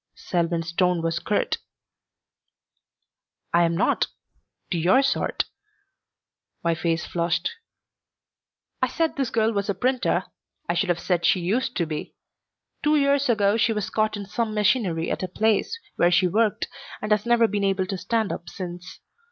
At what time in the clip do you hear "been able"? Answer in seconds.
17.47-17.85